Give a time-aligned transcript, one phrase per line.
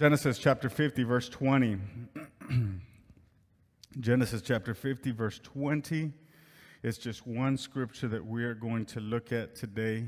[0.00, 1.76] Genesis chapter 50, verse 20.
[4.00, 6.10] Genesis chapter 50, verse 20.
[6.82, 10.06] It's just one scripture that we are going to look at today.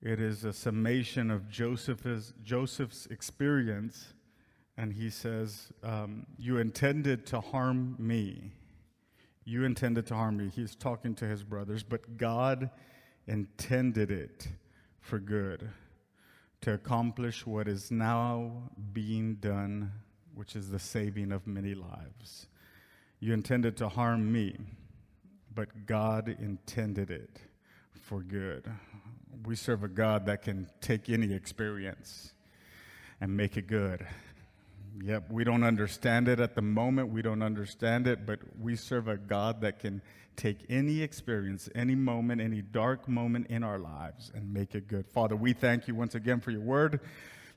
[0.00, 4.14] It is a summation of Joseph's, Joseph's experience,
[4.76, 8.52] and he says, um, You intended to harm me.
[9.44, 10.52] You intended to harm me.
[10.54, 12.70] He's talking to his brothers, but God
[13.26, 14.46] intended it
[15.00, 15.68] for good
[16.66, 18.50] to accomplish what is now
[18.92, 19.92] being done,
[20.34, 22.48] which is the saving of many lives.
[23.20, 24.56] You intended to harm me,
[25.54, 27.38] but God intended it
[27.92, 28.68] for good.
[29.44, 32.32] We serve a God that can take any experience
[33.20, 34.04] and make it good.
[35.02, 37.10] Yep, we don't understand it at the moment.
[37.10, 40.00] We don't understand it, but we serve a God that can
[40.36, 45.06] take any experience, any moment, any dark moment in our lives and make it good.
[45.08, 47.00] Father, we thank you once again for your word.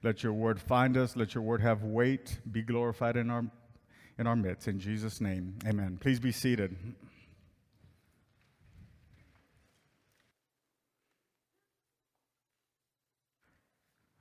[0.03, 1.15] Let your word find us.
[1.15, 2.39] Let your word have weight.
[2.49, 3.45] Be glorified in our
[4.17, 4.67] in our midst.
[4.67, 5.97] In Jesus' name, amen.
[6.01, 6.75] Please be seated.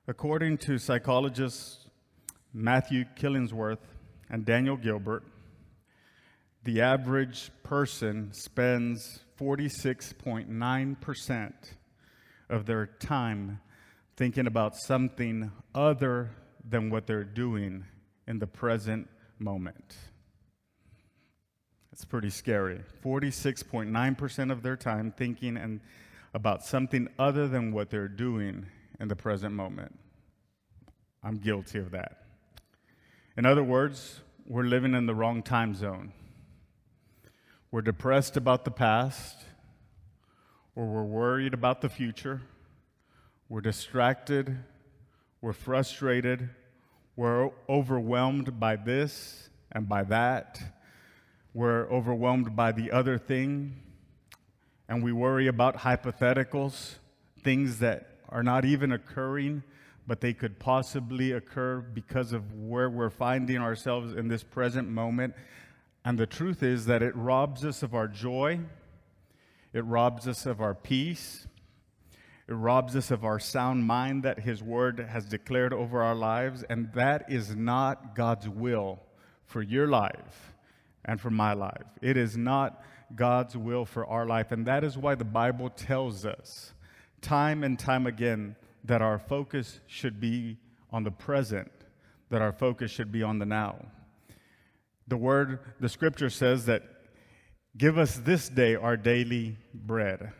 [0.07, 1.88] According to psychologists
[2.53, 3.79] Matthew Killingsworth
[4.31, 5.25] and Daniel Gilbert,
[6.65, 11.53] the average person spends 46.9%
[12.51, 13.61] of their time
[14.17, 16.31] thinking about something other
[16.69, 17.85] than what they're doing
[18.27, 19.97] in the present moment.
[21.93, 22.81] It's pretty scary.
[23.05, 25.81] 46.9% of their time thinking and
[26.35, 28.67] about something other than what they're doing
[29.01, 29.99] in the present moment.
[31.23, 32.28] I'm guilty of that.
[33.39, 36.13] In other words, we're living in the wrong time zone.
[37.71, 39.37] We're depressed about the past,
[40.75, 42.43] or we're worried about the future.
[43.49, 44.59] We're distracted.
[45.41, 46.51] We're frustrated.
[47.15, 50.61] We're overwhelmed by this and by that.
[51.55, 53.77] We're overwhelmed by the other thing.
[54.89, 56.95] And we worry about hypotheticals,
[57.45, 59.63] things that are not even occurring,
[60.09, 65.35] but they could possibly occur because of where we're finding ourselves in this present moment.
[66.03, 68.61] And the truth is that it robs us of our joy,
[69.75, 71.47] it robs us of our peace,
[72.49, 76.65] it robs us of our sound mind that His Word has declared over our lives,
[76.71, 79.03] and that is not God's will
[79.45, 80.55] for your life
[81.05, 81.85] and for my life.
[82.01, 82.83] It is not
[83.15, 86.73] God's will for our life, and that is why the Bible tells us
[87.21, 90.59] time and time again that our focus should be
[90.91, 91.71] on the present,
[92.31, 93.77] that our focus should be on the now.
[95.07, 96.83] The word, the scripture says that
[97.77, 100.33] give us this day our daily bread,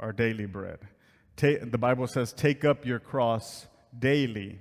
[0.00, 0.78] our daily bread.
[1.36, 3.66] the Bible says, take up your cross
[3.98, 4.58] daily.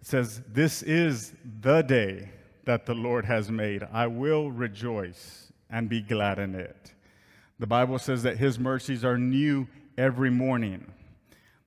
[0.00, 2.30] It says, This is the day
[2.64, 3.86] that the Lord has made.
[3.92, 6.94] I will rejoice and be glad in it.
[7.58, 10.90] The Bible says that His mercies are new every morning.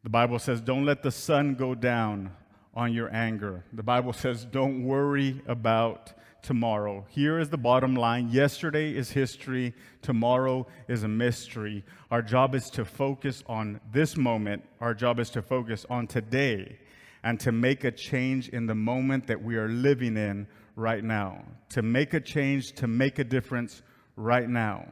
[0.04, 2.32] The Bible says, Don't let the sun go down
[2.74, 3.64] on your anger.
[3.72, 7.06] The Bible says, Don't worry about tomorrow.
[7.10, 11.86] Here is the bottom line yesterday is history, tomorrow is a mystery.
[12.12, 16.78] Our job is to focus on this moment, our job is to focus on today
[17.24, 21.46] and to make a change in the moment that we are living in right now.
[21.70, 23.82] To make a change, to make a difference
[24.18, 24.92] right now.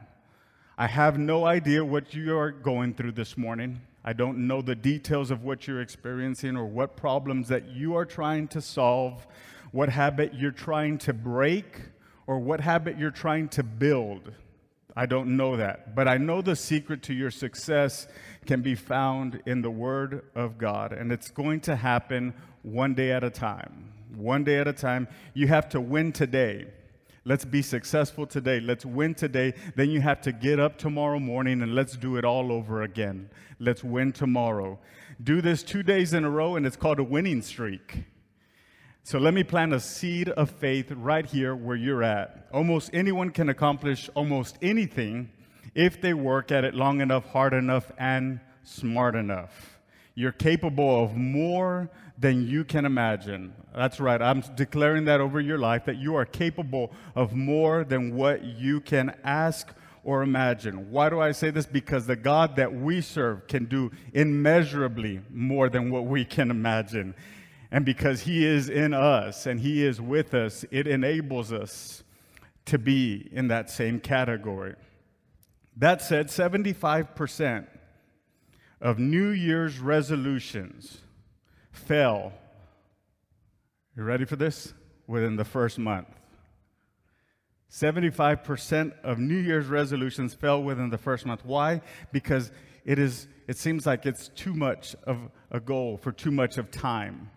[0.78, 3.82] I have no idea what you are going through this morning.
[4.04, 8.04] I don't know the details of what you're experiencing or what problems that you are
[8.04, 9.26] trying to solve
[9.72, 11.80] what habit you're trying to break,
[12.26, 14.32] or what habit you're trying to build.
[14.94, 15.94] I don't know that.
[15.94, 18.06] But I know the secret to your success
[18.46, 20.92] can be found in the Word of God.
[20.92, 23.92] And it's going to happen one day at a time.
[24.14, 25.08] One day at a time.
[25.32, 26.66] You have to win today.
[27.24, 28.58] Let's be successful today.
[28.58, 29.54] Let's win today.
[29.76, 33.30] Then you have to get up tomorrow morning and let's do it all over again.
[33.60, 34.80] Let's win tomorrow.
[35.22, 38.04] Do this two days in a row, and it's called a winning streak.
[39.04, 42.48] So let me plant a seed of faith right here where you're at.
[42.52, 45.30] Almost anyone can accomplish almost anything
[45.76, 49.78] if they work at it long enough, hard enough, and smart enough.
[50.14, 51.88] You're capable of more
[52.22, 53.52] than you can imagine.
[53.74, 54.22] That's right.
[54.22, 58.80] I'm declaring that over your life that you are capable of more than what you
[58.80, 59.74] can ask
[60.04, 60.90] or imagine.
[60.92, 61.66] Why do I say this?
[61.66, 67.14] Because the God that we serve can do immeasurably more than what we can imagine.
[67.72, 72.04] And because He is in us and He is with us, it enables us
[72.66, 74.76] to be in that same category.
[75.76, 77.66] That said, 75%
[78.80, 80.98] of New Year's resolutions
[81.72, 82.32] fail
[83.96, 84.72] You ready for this?
[85.06, 86.08] Within the first month.
[87.70, 91.44] 75% of New Year's resolutions fell within the first month.
[91.44, 91.80] Why?
[92.12, 92.52] Because
[92.84, 96.70] it is it seems like it's too much of a goal for too much of
[96.70, 97.30] time.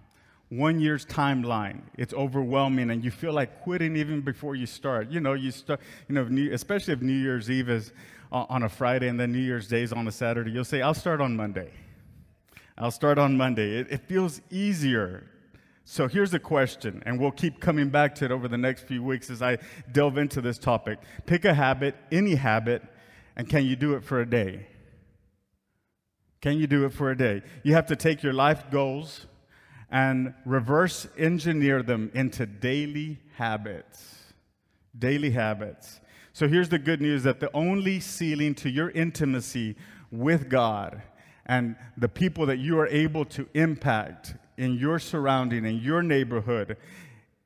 [0.50, 5.10] One year's timeline, it's overwhelming, and you feel like quitting even before you start.
[5.10, 7.92] You know, you start, you know, especially if New Year's Eve is
[8.32, 10.82] uh, on a Friday and then New Year's Day is on a Saturday, you'll say,
[10.82, 11.72] I'll start on Monday.
[12.78, 13.80] I'll start on Monday.
[13.80, 15.30] It, it feels easier.
[15.86, 19.04] So here's a question, and we'll keep coming back to it over the next few
[19.04, 19.60] weeks as I
[19.92, 21.00] delve into this topic.
[21.26, 22.82] Pick a habit, any habit,
[23.36, 24.68] and can you do it for a day?
[26.42, 27.44] Can you do it for a day?
[27.64, 29.28] You have to take your life goals
[29.90, 34.34] and reverse engineer them into daily habits.
[34.98, 36.02] Daily habits.
[36.34, 39.76] So here's the good news that the only ceiling to your intimacy
[40.12, 41.02] with God
[41.46, 46.78] and the people that you are able to impact in your surrounding, in your neighborhood,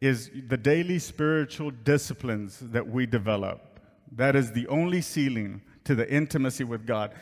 [0.02, 3.80] is the daily spiritual disciplines that we develop.
[4.12, 7.14] That is the only ceiling to the intimacy with God.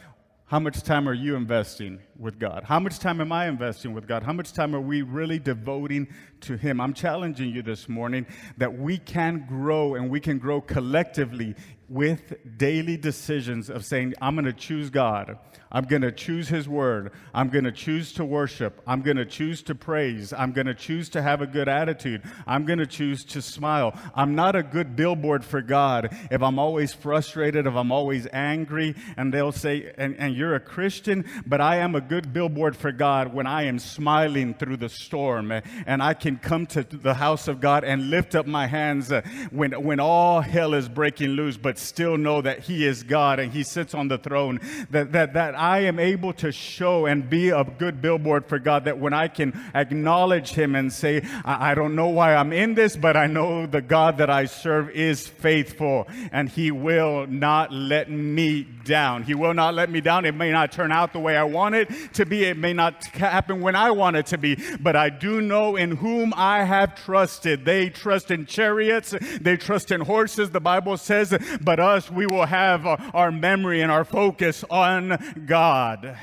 [0.45, 2.63] How much time are you investing with God?
[2.63, 4.23] How much time am I investing with God?
[4.23, 6.07] How much time are we really devoting
[6.41, 6.79] to Him?
[6.81, 8.25] I'm challenging you this morning
[8.57, 11.55] that we can grow and we can grow collectively
[11.89, 15.37] with daily decisions of saying, I'm going to choose God.
[15.71, 17.11] I'm going to choose His Word.
[17.33, 18.81] I'm going to choose to worship.
[18.85, 20.33] I'm going to choose to praise.
[20.33, 22.23] I'm going to choose to have a good attitude.
[22.45, 23.97] I'm going to choose to smile.
[24.15, 28.95] I'm not a good billboard for God if I'm always frustrated, if I'm always angry.
[29.15, 32.91] And they'll say, and, and you're a Christian, but I am a good billboard for
[32.91, 35.51] God when I am smiling through the storm
[35.85, 39.21] and I can come to the house of God and lift up my hands uh,
[39.51, 43.53] when, when all hell is breaking loose, but still know that He is God and
[43.53, 44.59] He sits on the throne.
[44.91, 48.85] That, that, that I am able to show and be a good billboard for God.
[48.85, 52.73] That when I can acknowledge Him and say, I, I don't know why I'm in
[52.73, 57.71] this, but I know the God that I serve is faithful and He will not
[57.71, 59.23] let me down.
[59.23, 60.25] He will not let me down.
[60.25, 63.05] It may not turn out the way I want it to be, it may not
[63.05, 66.95] happen when I want it to be, but I do know in whom I have
[66.95, 67.63] trusted.
[67.63, 72.45] They trust in chariots, they trust in horses, the Bible says, but us, we will
[72.45, 76.17] have our memory and our focus on God.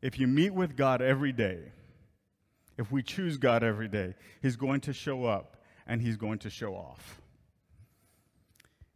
[0.00, 1.60] If you meet with God every day,
[2.78, 6.50] if we choose God every day, He's going to show up and He's going to
[6.50, 7.20] show off.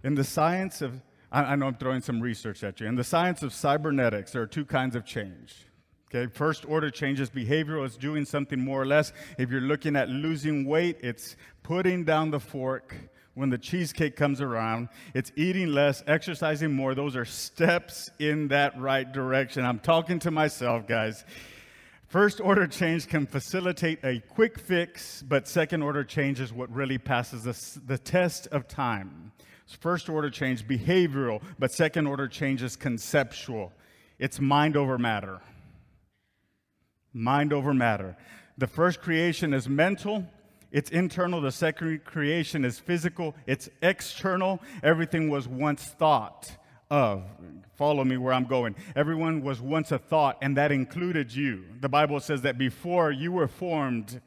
[0.02, 2.86] In the science of, I, know I'm throwing some research at you.
[2.86, 5.66] In the science of cybernetics, there are two kinds of change.
[6.08, 9.12] Okay, first order changes behavioral, it's doing something more or less.
[9.38, 12.94] If you're looking at losing weight, it's putting down the fork
[13.34, 14.88] when the cheesecake comes around.
[15.14, 16.94] It's eating less, exercising more.
[16.94, 19.64] Those are steps in that right direction.
[19.64, 21.24] I'm talking to myself, guys.
[22.06, 26.98] First order change can facilitate a quick fix, but second order change is what really
[26.98, 29.32] passes the, the test of time.
[29.80, 33.72] First order change, behavioral, but second order change is conceptual.
[34.20, 35.40] It's mind over matter
[37.16, 38.16] mind over matter.
[38.58, 40.26] The first creation is mental,
[40.70, 41.40] it's internal.
[41.40, 44.62] The second creation is physical, it's external.
[44.82, 46.50] Everything was once thought
[46.90, 47.24] of.
[47.76, 48.74] Follow me where I'm going.
[48.94, 51.64] Everyone was once a thought, and that included you.
[51.80, 54.20] The Bible says that before you were formed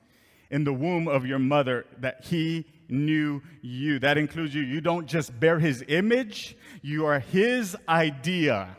[0.52, 4.00] in the womb of your mother, that He knew you.
[4.00, 4.62] That includes you.
[4.62, 8.76] You don't just bear His image, you are His idea.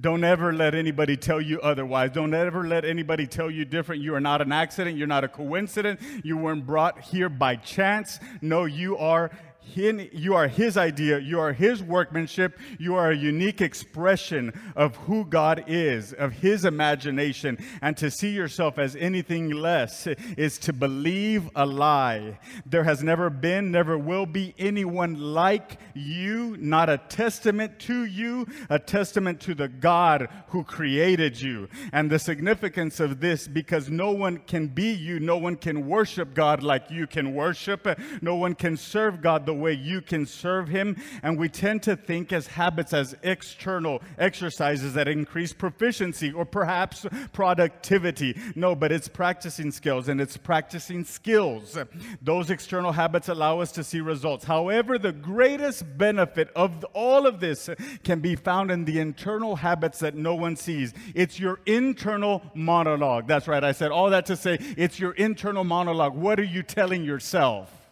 [0.00, 2.10] Don't ever let anybody tell you otherwise.
[2.10, 4.02] Don't ever let anybody tell you different.
[4.02, 4.96] You are not an accident.
[4.96, 6.02] You're not a coincidence.
[6.24, 8.18] You weren't brought here by chance.
[8.42, 9.30] No, you are
[9.74, 15.24] you are His idea, you are His workmanship, you are a unique expression of who
[15.24, 17.58] God is, of His imagination.
[17.82, 20.06] And to see yourself as anything less
[20.36, 22.38] is to believe a lie.
[22.66, 28.46] There has never been, never will be anyone like you, not a testament to you,
[28.70, 31.68] a testament to the God who created you.
[31.92, 36.34] And the significance of this, because no one can be you, no one can worship
[36.34, 37.86] God like you can worship,
[38.20, 40.96] no one can serve God the way you can serve Him.
[41.22, 47.06] And we tend to think as habits as external exercises that increase proficiency or perhaps
[47.32, 48.36] productivity.
[48.54, 51.78] No, but it's practicing skills and it's practicing skills.
[52.22, 54.44] Those external habits allow us to see results.
[54.44, 57.68] However, the greatest benefit of all of this
[58.02, 60.92] can be found in the internal habits that no one sees.
[61.14, 63.26] It's your internal monologue.
[63.26, 63.62] That's right.
[63.62, 66.14] I said all that to say it's your internal monologue.
[66.14, 67.83] What are you telling yourself?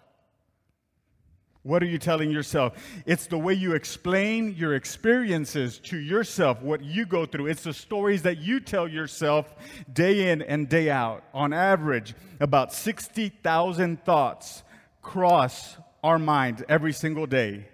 [1.64, 2.74] What are you telling yourself?
[3.06, 7.46] It's the way you explain your experiences to yourself, what you go through.
[7.46, 9.54] It's the stories that you tell yourself
[9.92, 11.22] day in and day out.
[11.32, 14.64] On average, about 60,000 thoughts
[15.02, 17.68] cross our minds every single day.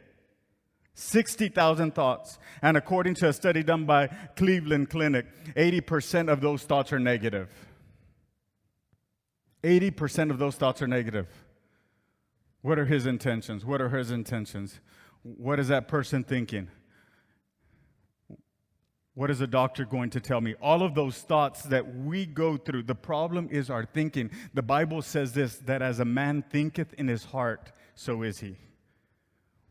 [0.92, 2.38] 60,000 thoughts.
[2.60, 7.48] And according to a study done by Cleveland Clinic, 80% of those thoughts are negative.
[9.62, 11.26] 80% of those thoughts are negative.
[12.68, 13.64] What are his intentions?
[13.64, 14.80] What are his intentions?
[15.22, 16.68] What is that person thinking?
[19.14, 20.54] What is a doctor going to tell me?
[20.60, 24.30] All of those thoughts that we go through, the problem is our thinking.
[24.52, 28.58] The Bible says this that as a man thinketh in his heart, so is he.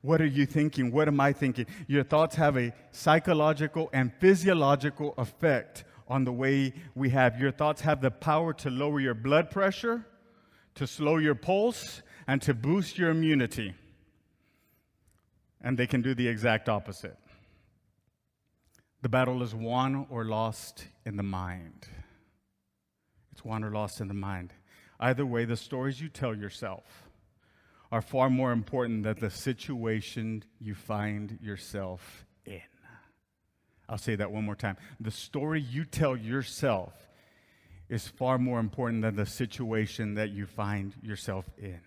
[0.01, 0.92] What are you thinking?
[0.92, 1.68] What am I thinking?
[1.86, 7.39] Your thoughts have a psychological and physiological effect on the way we have.
[7.39, 10.04] Your thoughts have the power to lower your blood pressure,
[10.74, 13.74] to slow your pulse, and to boost your immunity.
[15.62, 17.17] And they can do the exact opposite.
[19.01, 21.88] The battle is won or lost in the mind.
[23.31, 24.53] It's won or lost in the mind.
[25.00, 26.84] Either way, the stories you tell yourself
[27.91, 32.62] are far more important than the situation you find yourself in.
[33.88, 34.75] I'll say that one more time.
[35.00, 36.93] The story you tell yourself
[37.88, 41.79] is far more important than the situation that you find yourself in.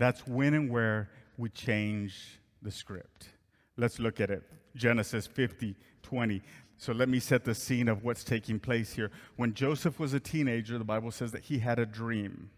[0.00, 3.28] That's when and where we change the script.
[3.76, 4.42] Let's look at it.
[4.74, 6.40] Genesis 50, 20.
[6.78, 9.10] So let me set the scene of what's taking place here.
[9.36, 12.48] When Joseph was a teenager, the Bible says that he had a dream.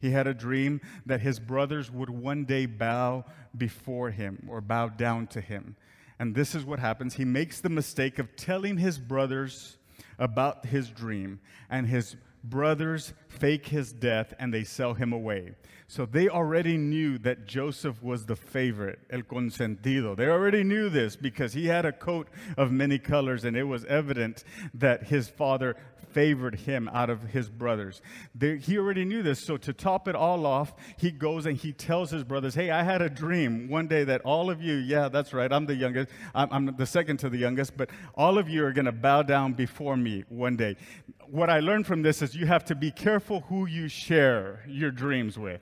[0.00, 4.88] He had a dream that his brothers would one day bow before him or bow
[4.88, 5.76] down to him.
[6.18, 7.14] And this is what happens.
[7.14, 9.76] He makes the mistake of telling his brothers
[10.18, 15.54] about his dream, and his brothers fake his death and they sell him away.
[15.86, 20.14] So they already knew that Joseph was the favorite, el consentido.
[20.14, 22.28] They already knew this because he had a coat
[22.58, 25.76] of many colors and it was evident that his father
[26.10, 28.00] favored him out of his brothers.
[28.34, 29.40] They, he already knew this.
[29.40, 32.82] So to top it all off, he goes and he tells his brothers, Hey, I
[32.82, 36.08] had a dream one day that all of you, yeah, that's right, I'm the youngest,
[36.34, 39.22] I'm, I'm the second to the youngest, but all of you are going to bow
[39.22, 40.76] down before me one day.
[41.26, 44.90] What I learned from this is you have to be careful who you share your
[44.90, 45.60] dreams with.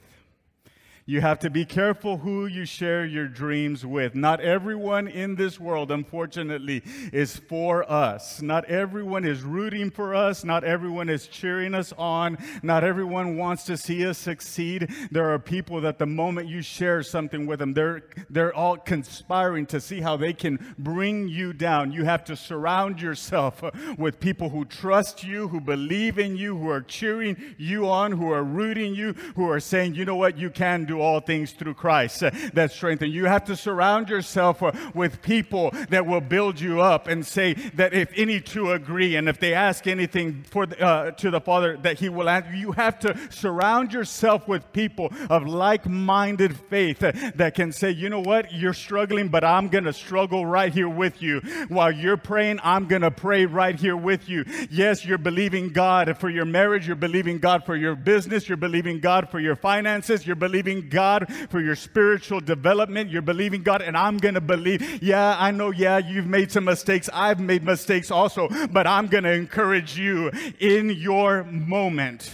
[1.08, 4.16] You have to be careful who you share your dreams with.
[4.16, 6.82] Not everyone in this world, unfortunately,
[7.12, 8.42] is for us.
[8.42, 10.42] Not everyone is rooting for us.
[10.42, 12.38] Not everyone is cheering us on.
[12.60, 14.92] Not everyone wants to see us succeed.
[15.12, 19.66] There are people that the moment you share something with them, they're, they're all conspiring
[19.66, 21.92] to see how they can bring you down.
[21.92, 23.62] You have to surround yourself
[23.96, 28.32] with people who trust you, who believe in you, who are cheering you on, who
[28.32, 31.74] are rooting you, who are saying, you know what, you can do all things through
[31.74, 33.24] Christ uh, that strengthen you.
[33.26, 37.92] have to surround yourself uh, with people that will build you up and say that
[37.94, 41.76] if any two agree and if they ask anything for the, uh, to the Father
[41.78, 42.54] that He will answer.
[42.54, 48.08] You have to surround yourself with people of like-minded faith uh, that can say, you
[48.08, 51.40] know what, you're struggling, but I'm going to struggle right here with you.
[51.68, 54.44] While you're praying, I'm going to pray right here with you.
[54.70, 56.86] Yes, you're believing God for your marriage.
[56.86, 58.48] You're believing God for your business.
[58.48, 60.26] You're believing God for your finances.
[60.26, 63.10] You're believing God for your spiritual development.
[63.10, 65.02] You're believing God, and I'm going to believe.
[65.02, 67.08] Yeah, I know, yeah, you've made some mistakes.
[67.12, 72.30] I've made mistakes also, but I'm going to encourage you in your moment.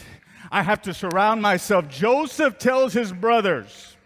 [0.51, 1.89] I have to surround myself.
[1.89, 3.97] Joseph tells his brothers,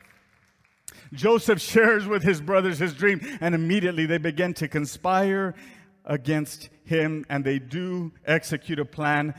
[1.13, 5.55] Joseph shares with his brothers his dream, and immediately they begin to conspire
[6.05, 9.35] against him, and they do execute a plan.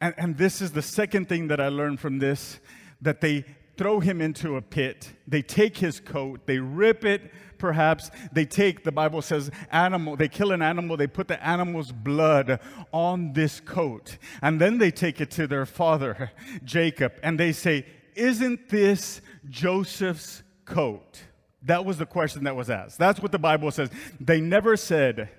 [0.00, 2.60] And, and this is the second thing that I learned from this
[3.00, 3.44] that they
[3.76, 5.12] throw him into a pit.
[5.26, 8.10] They take his coat, they rip it, perhaps.
[8.32, 12.60] They take, the Bible says, animal, they kill an animal, they put the animal's blood
[12.92, 14.18] on this coat.
[14.42, 16.30] And then they take it to their father,
[16.64, 21.22] Jacob, and they say, Isn't this Joseph's coat?
[21.62, 22.98] That was the question that was asked.
[22.98, 23.90] That's what the Bible says.
[24.20, 25.30] They never said,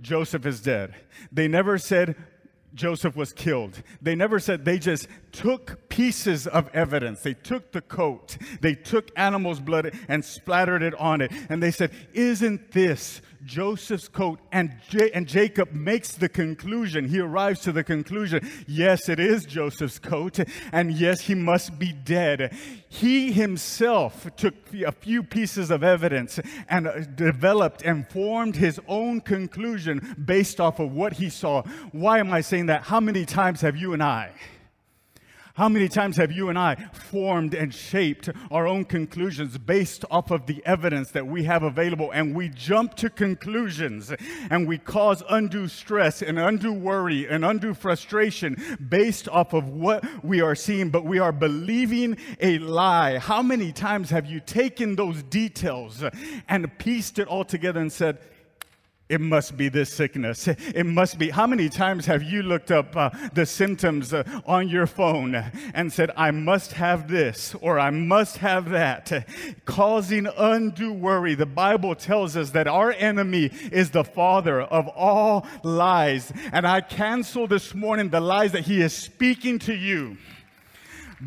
[0.00, 0.94] Joseph is dead.
[1.30, 2.16] They never said,
[2.74, 3.82] Joseph was killed.
[4.00, 7.22] They never said, they just took pieces of evidence.
[7.22, 11.32] They took the coat, they took animal's blood and splattered it on it.
[11.48, 14.38] And they said, Isn't this Joseph's coat?
[14.52, 17.08] And, J- and Jacob makes the conclusion.
[17.08, 20.38] He arrives to the conclusion yes, it is Joseph's coat.
[20.70, 22.54] And yes, he must be dead.
[22.88, 26.38] He himself took a few pieces of evidence
[26.68, 31.62] and uh, developed and formed his own conclusion based off of what he saw.
[31.92, 32.84] Why am I saying that?
[32.84, 34.32] How many times have you and I?
[35.58, 40.30] How many times have you and I formed and shaped our own conclusions based off
[40.30, 42.12] of the evidence that we have available?
[42.12, 44.12] And we jump to conclusions
[44.50, 48.56] and we cause undue stress and undue worry and undue frustration
[48.88, 53.18] based off of what we are seeing, but we are believing a lie.
[53.18, 56.04] How many times have you taken those details
[56.48, 58.18] and pieced it all together and said,
[59.08, 60.48] it must be this sickness.
[60.48, 61.30] It must be.
[61.30, 65.34] How many times have you looked up uh, the symptoms uh, on your phone
[65.74, 69.26] and said, I must have this or I must have that,
[69.64, 71.34] causing undue worry?
[71.34, 76.32] The Bible tells us that our enemy is the father of all lies.
[76.52, 80.18] And I cancel this morning the lies that he is speaking to you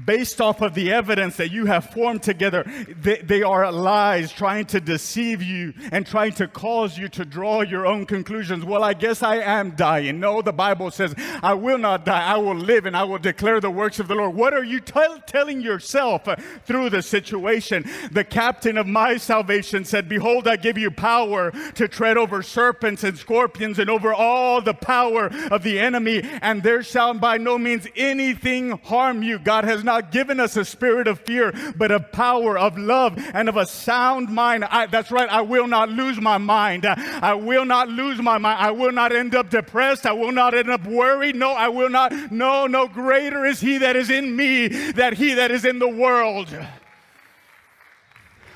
[0.06, 4.66] based off of the evidence that you have formed together, they, they, are lies trying
[4.66, 8.64] to deceive you and trying to cause you to draw your own conclusions.
[8.64, 10.20] Well, I guess I am dying.
[10.20, 12.24] No, the Bible says, I will not die.
[12.24, 14.36] I will live and I will declare the works of the Lord.
[14.36, 17.86] What are you telling yourself uh, through the situation?
[18.12, 23.04] The captain of my salvation said, Behold, I give you power to tread over serpents
[23.04, 27.58] and scorpions and over all the power of the enemy, and there shall by no
[27.58, 29.40] means anything harm you.
[29.40, 33.18] God has has not given us a spirit of fear, but of power, of love,
[33.34, 34.64] and of a sound mind.
[34.66, 36.86] I, that's right, I will not lose my mind.
[36.86, 38.60] I will not lose my mind.
[38.60, 40.06] I will not end up depressed.
[40.06, 41.36] I will not end up worried.
[41.36, 42.14] No, I will not.
[42.32, 45.90] No, no, greater is He that is in me than He that is in the
[45.90, 46.56] world.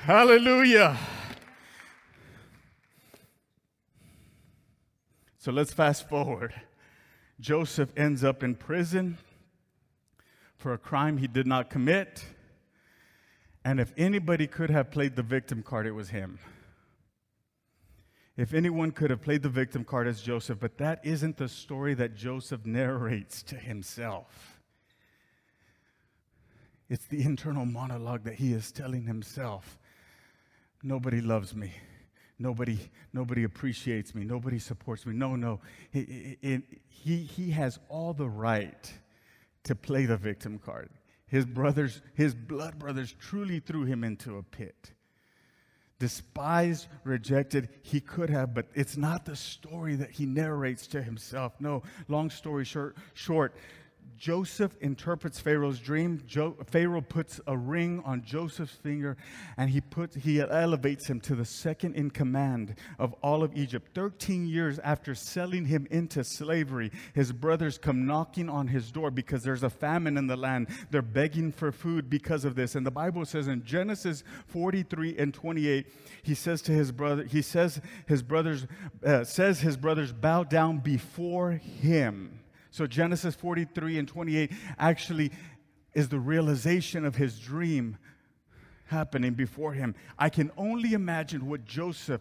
[0.02, 0.96] Hallelujah.
[5.38, 6.54] So let's fast forward.
[7.40, 9.18] Joseph ends up in prison
[10.66, 12.24] for a crime he did not commit.
[13.64, 16.40] And if anybody could have played the victim card, it was him.
[18.36, 21.94] If anyone could have played the victim card as Joseph, but that isn't the story
[21.94, 24.60] that Joseph narrates to himself.
[26.88, 29.78] It's the internal monologue that he is telling himself.
[30.82, 31.74] Nobody loves me.
[32.40, 32.80] Nobody,
[33.12, 34.24] nobody appreciates me.
[34.24, 35.14] Nobody supports me.
[35.14, 35.60] No, no.
[35.92, 36.58] He,
[36.88, 38.92] he, he has all the right
[39.66, 40.90] to play the victim card.
[41.28, 44.92] His brothers, his blood brothers, truly threw him into a pit.
[45.98, 51.54] Despised, rejected, he could have, but it's not the story that he narrates to himself.
[51.58, 53.56] No, long story short, short
[54.16, 56.22] Joseph interprets Pharaoh's dream.
[56.26, 59.16] Jo- Pharaoh puts a ring on Joseph's finger
[59.56, 63.88] and he puts he elevates him to the second in command of all of Egypt.
[63.94, 69.42] 13 years after selling him into slavery, his brothers come knocking on his door because
[69.42, 70.68] there's a famine in the land.
[70.90, 72.74] They're begging for food because of this.
[72.74, 75.86] And the Bible says in Genesis 43 and 28,
[76.22, 78.66] he says to his brother, he says his brothers
[79.04, 82.40] uh, says his brothers bow down before him.
[82.76, 85.32] So Genesis 43 and 28 actually
[85.94, 87.96] is the realization of his dream
[88.84, 89.94] happening before him.
[90.18, 92.20] I can only imagine what Joseph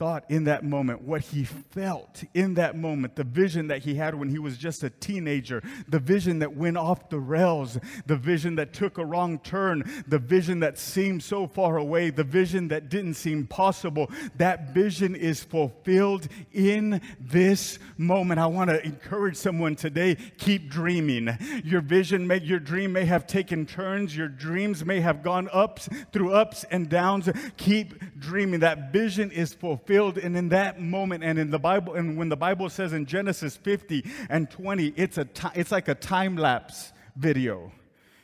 [0.00, 4.14] thought in that moment, what he felt in that moment, the vision that he had
[4.14, 8.54] when he was just a teenager, the vision that went off the rails, the vision
[8.54, 12.88] that took a wrong turn, the vision that seemed so far away, the vision that
[12.88, 14.10] didn't seem possible.
[14.36, 18.40] That vision is fulfilled in this moment.
[18.40, 21.36] I want to encourage someone today keep dreaming.
[21.62, 25.90] Your vision, may, your dream may have taken turns, your dreams may have gone ups
[26.10, 27.28] through ups and downs.
[27.58, 28.60] Keep dreaming.
[28.60, 32.28] That vision is fulfilled fulfilled and in that moment and in the bible and when
[32.28, 36.36] the bible says in genesis 50 and 20 it's a t- it's like a time
[36.36, 37.72] lapse video.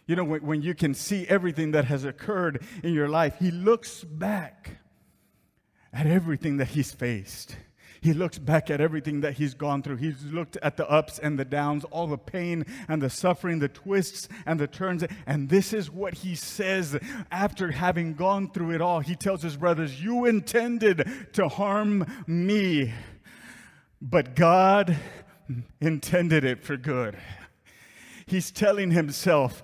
[0.06, 3.50] You know when, when you can see everything that has occurred in your life he
[3.50, 4.78] looks back
[5.92, 7.56] at everything that he's faced
[8.00, 9.96] he looks back at everything that he's gone through.
[9.96, 13.68] He's looked at the ups and the downs, all the pain and the suffering, the
[13.68, 15.04] twists and the turns.
[15.26, 16.98] And this is what he says
[17.30, 19.00] after having gone through it all.
[19.00, 22.92] He tells his brothers, You intended to harm me,
[24.00, 24.96] but God
[25.80, 27.16] intended it for good.
[28.26, 29.62] He's telling himself,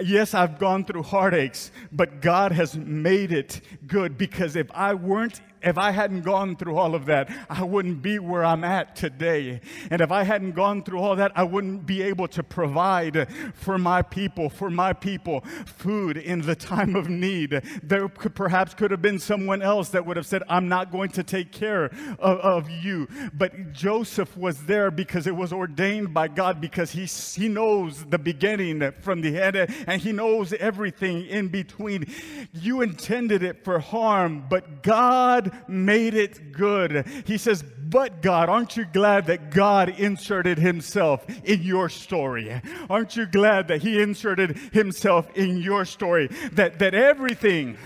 [0.00, 5.40] Yes, I've gone through heartaches, but God has made it good because if I weren't
[5.64, 9.60] if I hadn't gone through all of that, I wouldn't be where I'm at today.
[9.90, 13.78] And if I hadn't gone through all that, I wouldn't be able to provide for
[13.78, 17.62] my people, for my people, food in the time of need.
[17.82, 21.10] There could, perhaps could have been someone else that would have said, I'm not going
[21.10, 21.86] to take care
[22.18, 23.08] of, of you.
[23.32, 28.18] But Joseph was there because it was ordained by God, because he, he knows the
[28.18, 32.06] beginning from the end and he knows everything in between.
[32.52, 37.06] You intended it for harm, but God made it good.
[37.26, 42.60] He says, But God, aren't you glad that God inserted himself in your story?
[42.88, 46.28] Aren't you glad that he inserted himself in your story?
[46.52, 47.76] That, that everything,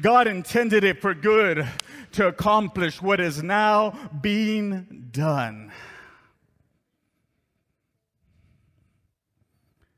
[0.00, 1.66] God intended it for good
[2.12, 5.72] to accomplish what is now being done.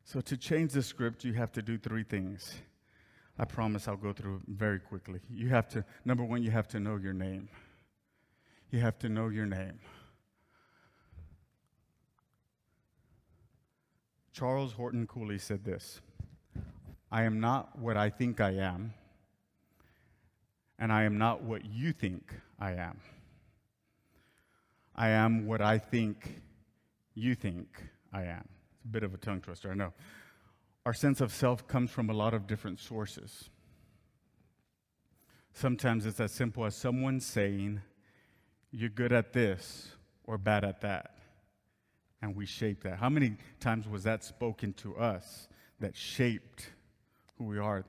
[0.04, 2.54] So, to change the script, you have to do three things.
[3.40, 5.18] I promise I'll go through very quickly.
[5.30, 7.48] You have to, number one, you have to know your name.
[8.70, 9.80] You have to know your name.
[14.34, 16.02] Charles Horton Cooley said this
[17.10, 18.92] I am not what I think I am,
[20.78, 23.00] and I am not what you think I am.
[24.94, 26.42] I am what I think
[27.14, 27.68] you think
[28.12, 28.46] I am.
[28.74, 29.94] It's a bit of a tongue twister, I know.
[30.90, 33.48] Our sense of self comes from a lot of different sources.
[35.52, 37.80] Sometimes it's as simple as someone saying,
[38.72, 39.92] You're good at this
[40.24, 41.14] or bad at that.
[42.20, 42.98] And we shape that.
[42.98, 45.46] How many times was that spoken to us
[45.78, 46.72] that shaped
[47.38, 47.84] who we are?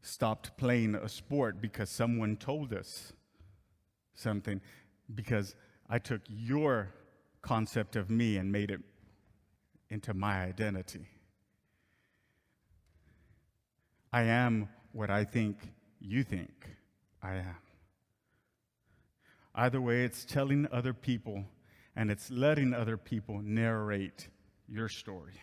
[0.00, 3.12] Stopped playing a sport because someone told us
[4.12, 4.60] something,
[5.14, 5.54] because
[5.88, 6.88] I took your
[7.42, 8.80] concept of me and made it
[9.88, 11.06] into my identity.
[14.12, 15.56] I am what I think
[15.98, 16.68] you think
[17.22, 17.56] I am.
[19.54, 21.44] Either way, it's telling other people
[21.96, 24.28] and it's letting other people narrate
[24.68, 25.34] your story.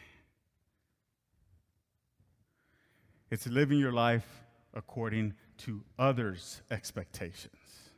[3.32, 7.92] It's living your life according to others' expectations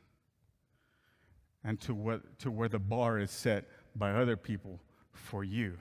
[1.64, 4.80] and to, what, to where the bar is set by other people
[5.12, 5.78] for you.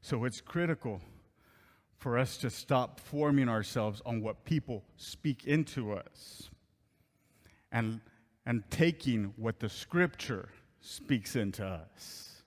[0.00, 1.00] So it's critical
[1.98, 6.50] for us to stop forming ourselves on what people speak into us
[7.72, 8.00] and,
[8.46, 10.48] and taking what the scripture
[10.80, 12.42] speaks into us.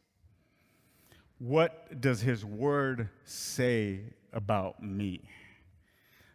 [1.39, 4.01] What does his word say
[4.33, 5.21] about me?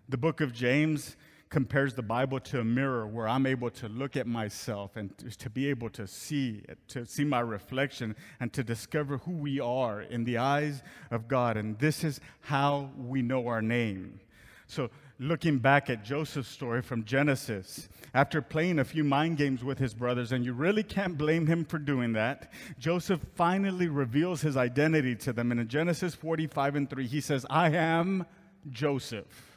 [0.09, 1.17] The book of James
[1.53, 5.51] compares the Bible to a mirror where I'm able to look at myself and to
[5.51, 10.25] be able to see, to see my reflection and to discover who we are in
[10.25, 11.59] the eyes of God.
[11.59, 14.19] And this is how we know our name.
[14.67, 14.89] So,
[15.19, 19.93] looking back at Joseph's story from Genesis, after playing a few mind games with his
[19.93, 25.15] brothers, and you really can't blame him for doing that, Joseph finally reveals his identity
[25.17, 25.51] to them.
[25.51, 28.25] And in Genesis 45 and 3, he says, I am
[28.71, 29.52] Joseph.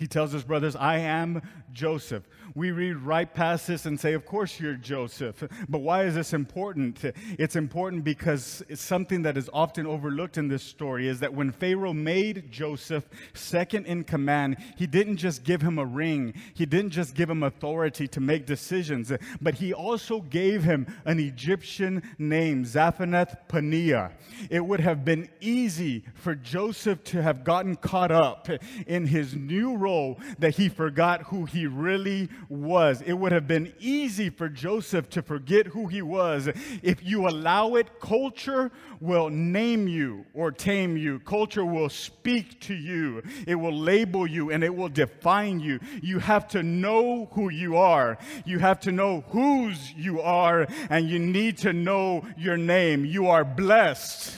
[0.00, 1.42] He tells his brothers, I am
[1.74, 2.26] Joseph.
[2.54, 5.44] We read right past this and say, Of course you're Joseph.
[5.68, 7.04] But why is this important?
[7.38, 11.52] It's important because it's something that is often overlooked in this story is that when
[11.52, 16.90] Pharaoh made Joseph second in command, he didn't just give him a ring, he didn't
[16.90, 22.64] just give him authority to make decisions, but he also gave him an Egyptian name,
[22.64, 24.12] Zaphenath Paneah.
[24.48, 28.48] It would have been easy for Joseph to have gotten caught up
[28.86, 29.89] in his new role
[30.38, 33.02] that he forgot who he really was.
[33.02, 36.48] It would have been easy for Joseph to forget who he was.
[36.82, 41.18] If you allow it, culture will name you or tame you.
[41.20, 45.80] Culture will speak to you, it will label you, and it will define you.
[46.02, 51.08] You have to know who you are, you have to know whose you are, and
[51.08, 53.04] you need to know your name.
[53.04, 54.34] You are blessed,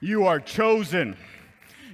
[0.00, 1.16] you are chosen.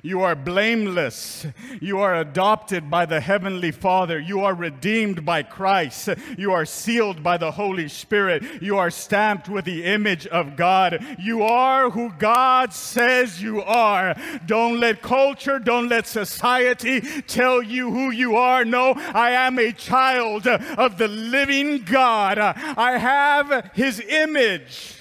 [0.03, 1.47] You are blameless.
[1.81, 4.19] You are adopted by the Heavenly Father.
[4.19, 6.09] You are redeemed by Christ.
[6.37, 8.63] You are sealed by the Holy Spirit.
[8.63, 11.05] You are stamped with the image of God.
[11.19, 14.15] You are who God says you are.
[14.47, 18.65] Don't let culture, don't let society tell you who you are.
[18.65, 22.39] No, I am a child of the living God.
[22.39, 24.95] I have His image.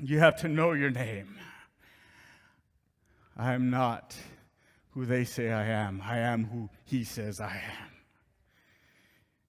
[0.00, 1.33] You have to know your name.
[3.36, 4.16] I am not
[4.90, 6.00] who they say I am.
[6.04, 7.90] I am who he says I am.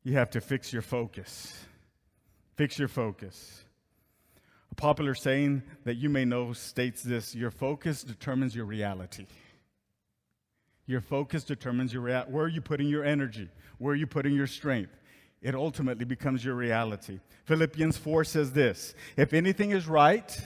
[0.03, 1.65] You have to fix your focus.
[2.55, 3.63] Fix your focus.
[4.71, 9.27] A popular saying that you may know states this your focus determines your reality.
[10.87, 13.49] Your focus determines your rea- where are you putting your energy?
[13.77, 14.95] Where are you putting your strength?
[15.41, 17.19] It ultimately becomes your reality.
[17.45, 20.39] Philippians 4 says this If anything is right,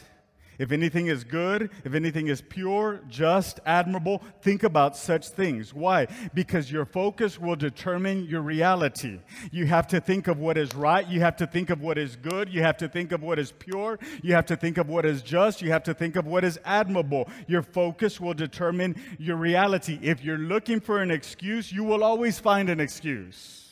[0.59, 5.73] If anything is good, if anything is pure, just, admirable, think about such things.
[5.73, 6.07] Why?
[6.33, 9.19] Because your focus will determine your reality.
[9.51, 11.07] You have to think of what is right.
[11.07, 12.49] You have to think of what is good.
[12.49, 13.97] You have to think of what is pure.
[14.21, 15.61] You have to think of what is just.
[15.61, 17.29] You have to think of what is admirable.
[17.47, 19.97] Your focus will determine your reality.
[20.01, 23.68] If you're looking for an excuse, you will always find an excuse.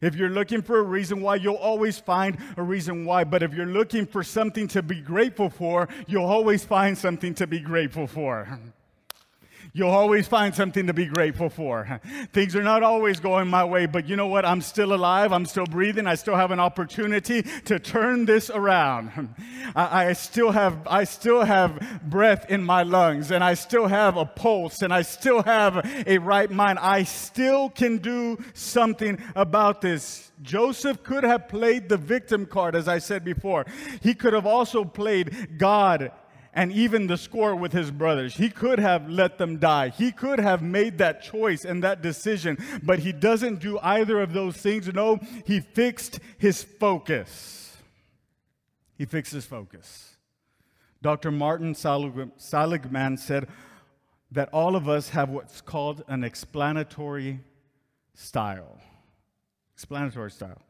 [0.00, 3.24] If you're looking for a reason why, you'll always find a reason why.
[3.24, 7.46] But if you're looking for something to be grateful for, you'll always find something to
[7.46, 8.58] be grateful for.
[9.76, 12.00] You'll always find something to be grateful for.
[12.32, 14.46] Things are not always going my way, but you know what?
[14.46, 15.34] I'm still alive.
[15.34, 16.06] I'm still breathing.
[16.06, 19.34] I still have an opportunity to turn this around.
[19.76, 24.16] I, I, still have, I still have breath in my lungs, and I still have
[24.16, 26.78] a pulse, and I still have a right mind.
[26.78, 30.32] I still can do something about this.
[30.40, 33.66] Joseph could have played the victim card, as I said before.
[34.00, 36.12] He could have also played God
[36.56, 38.34] and even the score with his brothers.
[38.34, 39.90] He could have let them die.
[39.90, 44.32] He could have made that choice and that decision, but he doesn't do either of
[44.32, 44.92] those things.
[44.92, 47.76] No, he fixed his focus.
[48.96, 50.16] He fixed his focus.
[51.02, 51.30] Dr.
[51.30, 53.48] Martin Seligman said
[54.32, 57.38] that all of us have what's called an explanatory
[58.14, 58.80] style.
[59.74, 60.62] Explanatory style.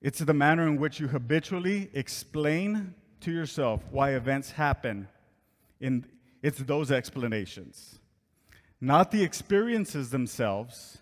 [0.00, 5.08] It's the manner in which you habitually explain to yourself why events happen,
[5.80, 6.04] in,
[6.42, 7.98] it's those explanations.
[8.80, 10.98] Not the experiences themselves,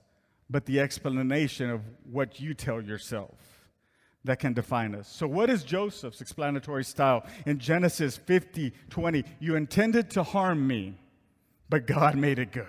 [0.48, 3.34] but the explanation of what you tell yourself
[4.24, 5.08] that can define us.
[5.08, 7.24] So, what is Joseph's explanatory style?
[7.46, 10.98] In Genesis 50 20, you intended to harm me,
[11.68, 12.66] but God made it good.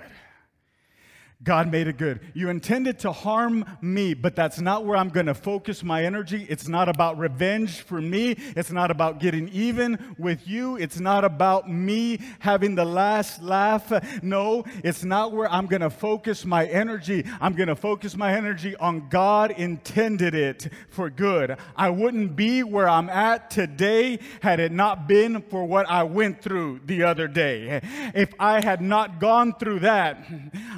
[1.43, 2.19] God made it good.
[2.33, 6.47] You intended to harm me, but that's not where I'm going to focus my energy.
[6.49, 8.31] It's not about revenge for me.
[8.55, 10.77] It's not about getting even with you.
[10.77, 13.93] It's not about me having the last laugh.
[14.23, 17.23] No, it's not where I'm going to focus my energy.
[17.39, 21.55] I'm going to focus my energy on God intended it for good.
[21.75, 26.41] I wouldn't be where I'm at today had it not been for what I went
[26.41, 27.79] through the other day.
[28.15, 30.25] If I had not gone through that,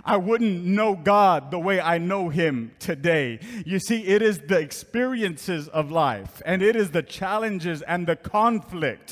[0.04, 3.40] I wouldn't didn't know God the way I know Him today.
[3.66, 8.16] You see, it is the experiences of life and it is the challenges and the
[8.16, 9.12] conflict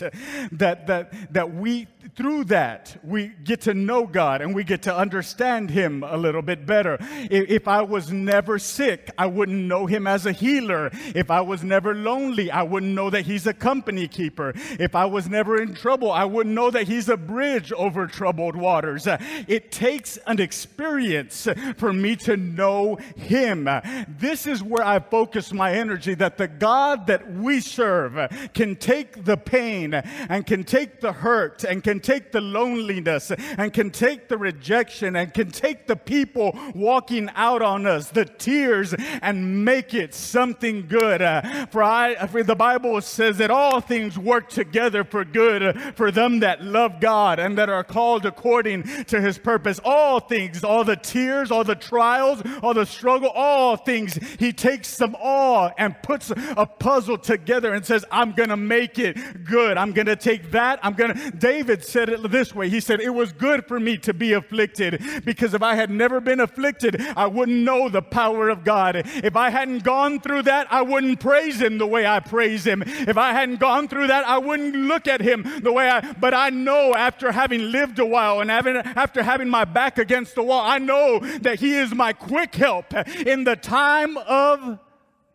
[0.52, 4.96] that, that, that we through that, we get to know God and we get to
[4.96, 6.98] understand Him a little bit better.
[7.02, 10.89] If I was never sick, I wouldn't know Him as a healer.
[11.15, 14.54] If I was never lonely, I wouldn't know that He's a company keeper.
[14.80, 18.56] If I was never in trouble, I wouldn't know that He's a bridge over troubled
[18.56, 19.08] waters.
[19.48, 23.70] It takes an experience for me to know Him.
[24.08, 29.26] This is where I focus my energy that the God that we serve can take
[29.26, 33.90] the pain and can take the hurt and can can take the loneliness and can
[33.90, 39.66] take the rejection and can take the people walking out on us, the tears, and
[39.66, 41.22] make it something good.
[41.22, 46.12] Uh, for, I, for the Bible says that all things work together for good for
[46.12, 49.80] them that love God and that are called according to his purpose.
[49.84, 54.98] All things, all the tears, all the trials, all the struggle, all things, he takes
[54.98, 59.78] them all and puts a puzzle together and says, I'm going to make it good.
[59.78, 60.80] I'm going to take that.
[60.84, 63.97] I'm going to, David said it this way He said, It was good for me
[64.00, 68.50] to be afflicted because if I had never been afflicted, I wouldn't know the power
[68.50, 68.95] of God.
[69.06, 72.84] If I hadn't gone through that, I wouldn't praise Him the way I praise Him.
[72.86, 76.34] If I hadn't gone through that, I wouldn't look at Him the way I, but
[76.34, 80.43] I know after having lived a while and having, after having my back against the
[80.43, 84.80] wall, I know that He is my quick help in the time of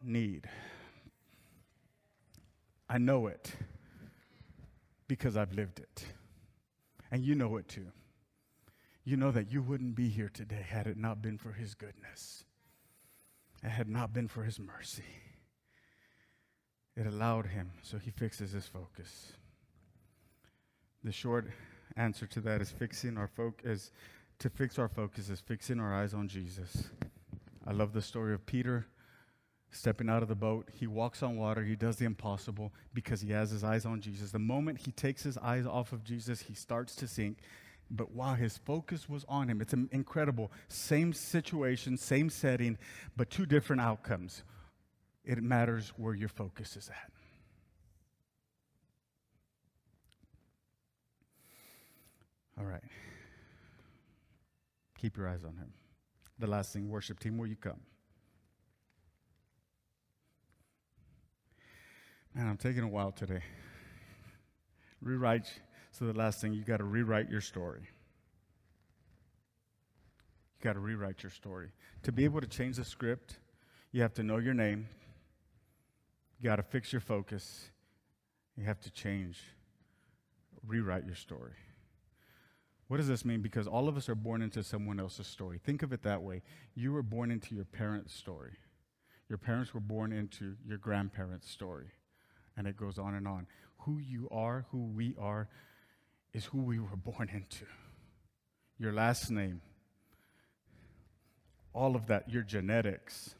[0.04, 0.48] need.
[2.88, 3.52] I know it
[5.08, 6.04] because I've lived it.
[7.12, 7.88] And you know it too.
[9.05, 12.44] You know that you wouldn't be here today had it not been for His goodness,
[13.62, 15.05] it had not been for His mercy.
[16.96, 19.33] It allowed Him, so He fixes His focus.
[21.05, 21.51] The short
[21.96, 23.90] answer to that is fixing our focus.
[24.38, 26.90] To fix our focus is fixing our eyes on Jesus.
[27.66, 28.87] I love the story of Peter
[29.72, 30.68] stepping out of the boat.
[30.72, 31.64] He walks on water.
[31.64, 34.30] He does the impossible because he has his eyes on Jesus.
[34.30, 37.38] The moment he takes his eyes off of Jesus, he starts to sink.
[37.90, 40.52] But while his focus was on him, it's an incredible.
[40.68, 42.78] Same situation, same setting,
[43.16, 44.44] but two different outcomes.
[45.24, 47.12] It matters where your focus is at.
[52.58, 52.82] All right.
[54.98, 55.72] Keep your eyes on him.
[56.38, 57.80] The last thing, worship team, will you come?
[62.34, 63.42] Man, I'm taking a while today.
[65.02, 65.52] Rewrite.
[65.90, 67.82] So, the last thing, you got to rewrite your story.
[70.58, 71.72] You got to rewrite your story.
[72.04, 73.38] To be able to change the script,
[73.90, 74.88] you have to know your name.
[76.38, 77.70] You got to fix your focus.
[78.56, 79.40] You have to change,
[80.66, 81.52] rewrite your story.
[82.88, 83.40] What does this mean?
[83.40, 85.58] Because all of us are born into someone else's story.
[85.62, 86.42] Think of it that way.
[86.74, 88.52] You were born into your parents' story.
[89.28, 91.92] Your parents were born into your grandparents' story.
[92.56, 93.46] And it goes on and on.
[93.78, 95.48] Who you are, who we are,
[96.32, 97.66] is who we were born into.
[98.78, 99.60] Your last name,
[101.72, 103.34] all of that, your genetics,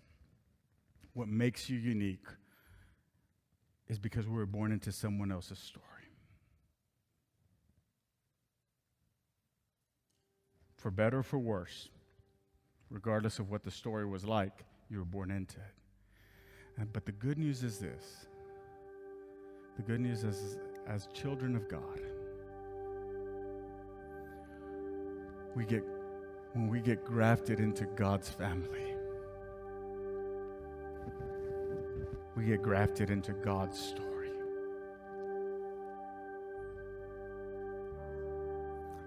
[1.15, 2.27] what makes you unique
[3.89, 5.87] is because we were born into someone else's story.
[10.77, 11.89] For better or for worse,
[12.91, 16.89] regardless of what the story was like, you were born into it.
[16.93, 18.27] But the good news is this
[19.77, 22.01] the good news is, as children of God,
[25.55, 25.83] we get,
[26.53, 28.95] when we get grafted into God's family,
[32.37, 34.31] we get grafted into God's story.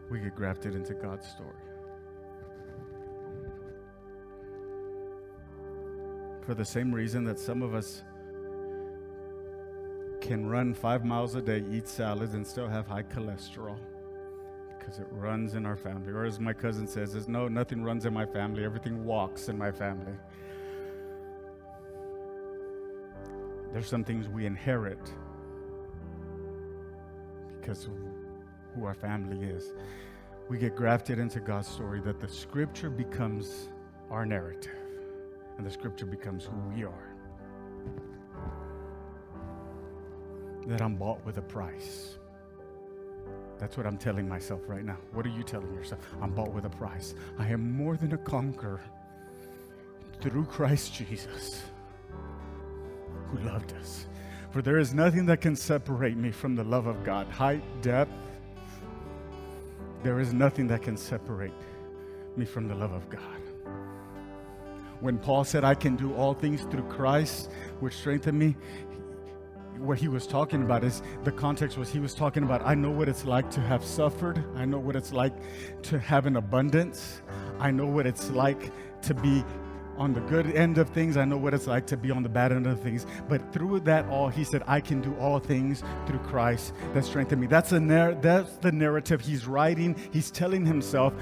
[0.10, 1.50] We get grafted into God's story.
[6.42, 8.04] For the same reason that some of us
[10.26, 13.78] can run five miles a day, eat salads, and still have high cholesterol
[14.78, 16.12] because it runs in our family.
[16.12, 19.58] Or as my cousin says, is no, nothing runs in my family, everything walks in
[19.58, 20.14] my family.
[23.72, 25.12] There's some things we inherit
[27.60, 27.94] because of
[28.74, 29.74] who our family is.
[30.50, 33.70] We get grafted into God's story that the scripture becomes
[34.10, 34.72] our narrative
[35.58, 37.15] and the scripture becomes who we are.
[40.68, 42.18] That I'm bought with a price.
[43.58, 44.98] That's what I'm telling myself right now.
[45.14, 46.02] What are you telling yourself?
[46.22, 47.16] I'm bought with a price.
[47.38, 48.82] I am more than a conqueror
[50.22, 51.64] through Christ Jesus
[53.28, 54.08] who loved us.
[54.52, 57.28] For there is nothing that can separate me from the love of God.
[57.28, 58.12] Height, depth,
[60.04, 61.54] there is nothing that can separate
[62.38, 63.22] me from the love of God.
[65.00, 68.56] When Paul said, I can do all things through Christ, which strengthen me,
[69.80, 72.92] what he was talking about is the context was he was talking about I know
[72.92, 74.44] what it's like to have suffered.
[74.56, 75.34] I know what it's like
[75.84, 77.22] to have an abundance.
[77.60, 78.72] I know what it's like
[79.04, 79.44] to be
[79.98, 81.18] on the good end of things.
[81.18, 83.06] I know what it's like to be on the bad end of things.
[83.30, 87.40] But through that all, he said, I can do all things through Christ that strengthen
[87.40, 87.48] me.
[87.48, 89.96] That's, a narr- that's the narrative he's writing.
[90.12, 91.14] He's telling himself,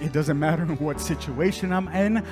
[0.00, 2.24] it doesn't matter what situation I'm in,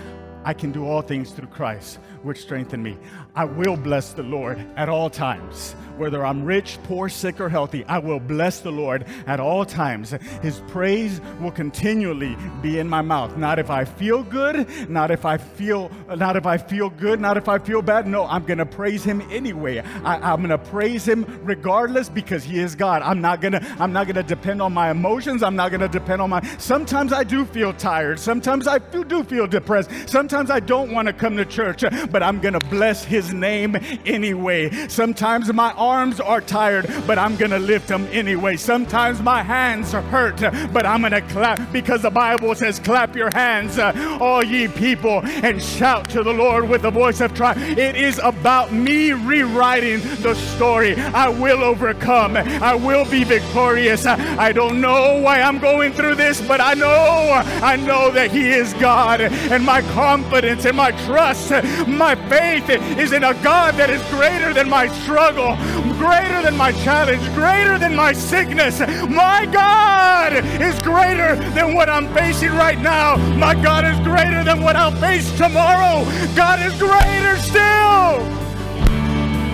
[0.47, 2.97] I can do all things through Christ, which strengthen me.
[3.35, 5.75] I will bless the Lord at all times.
[5.97, 10.11] Whether I'm rich, poor, sick, or healthy, I will bless the Lord at all times.
[10.43, 13.37] His praise will continually be in my mouth.
[13.37, 17.37] Not if I feel good, not if I feel not if I feel good, not
[17.37, 18.07] if I feel bad.
[18.07, 19.79] No, I'm gonna praise him anyway.
[20.05, 23.03] I, am gonna praise him regardless because he is God.
[23.03, 25.43] I'm not gonna I'm not gonna depend on my emotions.
[25.43, 28.21] I'm not gonna depend on my sometimes I do feel tired.
[28.21, 29.91] Sometimes I do feel depressed.
[30.09, 34.71] Sometimes I don't want to come to church, but I'm gonna bless his name anyway.
[34.89, 38.57] Sometimes my arms are tired, but I'm going to lift them anyway.
[38.57, 40.41] Sometimes my hands hurt,
[40.73, 45.21] but I'm going to clap because the Bible says, Clap your hands, all ye people,
[45.25, 47.63] and shout to the Lord with the voice of triumph.
[47.79, 50.95] It is about me rewriting the story.
[50.97, 54.07] I will overcome, I will be victorious.
[54.07, 58.51] I don't know why I'm going through this, but I know, I know that He
[58.51, 59.83] is God, and my
[60.27, 61.51] confidence and my trust,
[61.87, 65.55] my faith is in a God that is greater than my struggle,
[65.99, 68.81] greater than my challenge, greater than my sickness.
[69.09, 73.17] My God is greater than what I'm facing right now.
[73.37, 76.05] My God is greater than what I'll face tomorrow.
[76.35, 78.19] God is greater still.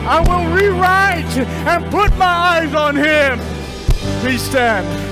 [0.09, 1.37] I will rewrite
[1.69, 3.39] and put my eyes on Him.
[4.23, 5.12] Please stand.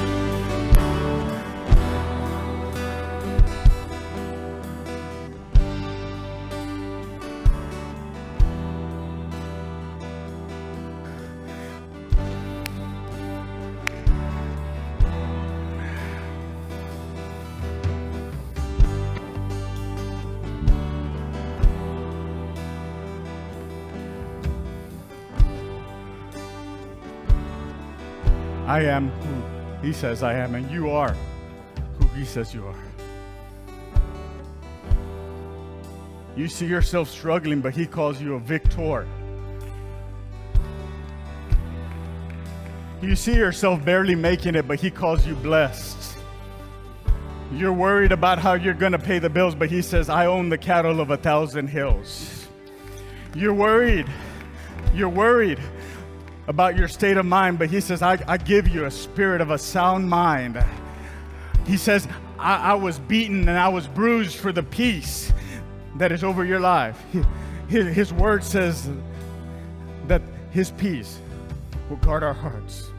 [28.71, 31.17] I am who He says I am, and you are
[31.99, 32.85] who He says you are.
[36.37, 39.09] You see yourself struggling, but He calls you a victor.
[43.03, 46.17] You see yourself barely making it, but He calls you blessed.
[47.53, 50.49] You're worried about how you're going to pay the bills, but He says, I own
[50.49, 52.47] the cattle of a thousand hills.
[53.35, 54.07] You're worried.
[54.95, 55.59] You're worried
[56.47, 59.51] about your state of mind, but He says, I, I give you a spirit of
[59.51, 60.63] a sound mind.
[61.67, 65.33] He says, I, I was beaten and I was bruised for the peace
[65.97, 67.01] that is over your life.
[67.69, 68.91] His, his word says
[70.09, 71.21] that His peace
[71.89, 72.91] will guard our hearts.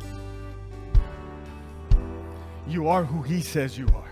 [2.67, 4.11] You are who He says you are.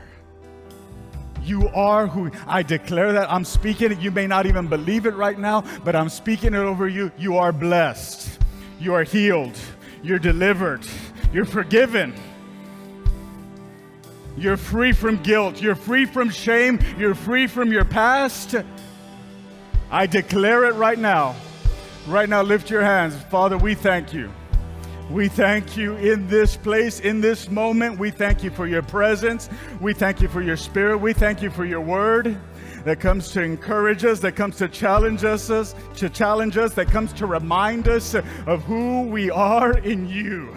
[1.44, 3.32] You are who I declare that.
[3.32, 4.00] I'm speaking it.
[4.00, 7.12] You may not even believe it right now, but I'm speaking it over you.
[7.18, 8.39] You are blessed.
[8.80, 9.58] You are healed.
[10.02, 10.88] You're delivered.
[11.34, 12.14] You're forgiven.
[14.38, 15.62] You're free from guilt.
[15.62, 16.80] You're free from shame.
[16.98, 18.56] You're free from your past.
[19.92, 21.36] I declare it right now.
[22.08, 23.16] Right now, lift your hands.
[23.30, 24.32] Father, we thank you.
[25.12, 28.00] We thank you in this place, in this moment.
[28.00, 29.50] We thank you for your presence.
[29.82, 31.00] We thank you for your spirit.
[31.00, 32.40] We thank you for your word
[32.86, 37.14] that comes to encourage us, that comes to challenge us, to challenge us, that comes
[37.14, 40.50] to remind us of who we are in you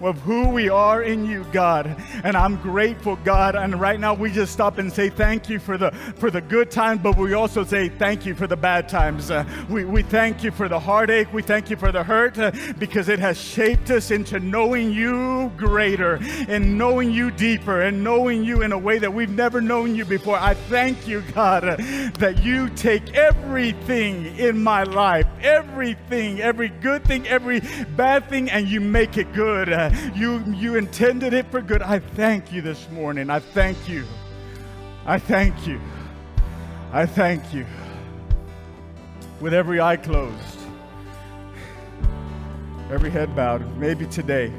[0.00, 1.96] of who we are in you, God.
[2.22, 3.54] And I'm grateful, God.
[3.54, 6.70] And right now we just stop and say thank you for the for the good
[6.70, 9.30] times, but we also say thank you for the bad times.
[9.30, 11.32] Uh, we, we thank you for the heartache.
[11.32, 15.52] We thank you for the hurt uh, because it has shaped us into knowing you
[15.56, 16.18] greater
[16.48, 20.04] and knowing you deeper and knowing you in a way that we've never known you
[20.04, 20.36] before.
[20.36, 21.76] I thank you, God, uh,
[22.18, 27.60] that you take everything in my life, everything, every good thing, every
[27.96, 29.68] bad thing, and you make it good.
[30.14, 31.82] You, you intended it for good.
[31.82, 33.30] I thank you this morning.
[33.30, 34.04] I thank you.
[35.06, 35.80] I thank you.
[36.92, 37.66] I thank you.
[39.40, 40.58] With every eye closed,
[42.90, 44.52] every head bowed, maybe today,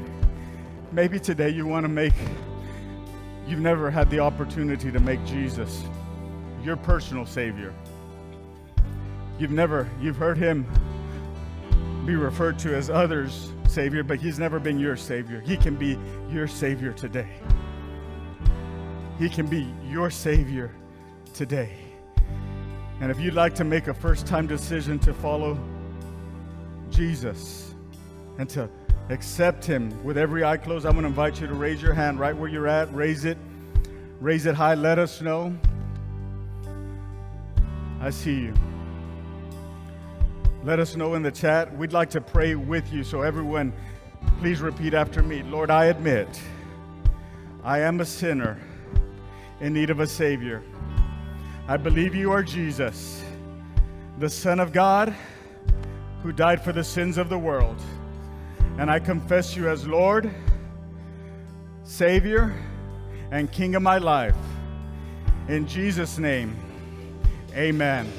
[0.92, 2.14] maybe today you want to make,
[3.46, 5.82] you've never had the opportunity to make Jesus
[6.62, 7.72] your personal Savior.
[9.38, 10.66] You've never, you've heard Him
[12.06, 15.40] be referred to as others Savior, but He's never been your Savior.
[15.40, 15.98] He can be
[16.30, 17.28] your Savior today.
[19.18, 20.70] He can be your Savior
[21.34, 21.72] today.
[23.00, 25.58] And if you'd like to make a first time decision to follow
[26.90, 27.74] Jesus
[28.38, 28.68] and to
[29.10, 32.18] accept Him with every eye closed, I'm going to invite you to raise your hand
[32.18, 32.92] right where you're at.
[32.94, 33.38] Raise it.
[34.20, 34.74] Raise it high.
[34.74, 35.54] Let us know.
[38.00, 38.54] I see you.
[40.66, 41.72] Let us know in the chat.
[41.76, 43.04] We'd like to pray with you.
[43.04, 43.72] So, everyone,
[44.40, 46.26] please repeat after me Lord, I admit
[47.62, 48.58] I am a sinner
[49.60, 50.64] in need of a Savior.
[51.68, 53.22] I believe you are Jesus,
[54.18, 55.14] the Son of God,
[56.24, 57.80] who died for the sins of the world.
[58.76, 60.28] And I confess you as Lord,
[61.84, 62.60] Savior,
[63.30, 64.34] and King of my life.
[65.46, 66.56] In Jesus' name,
[67.54, 68.10] amen.